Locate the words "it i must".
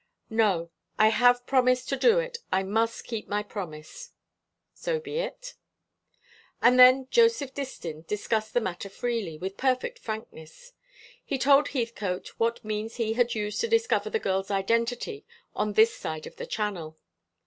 2.17-3.03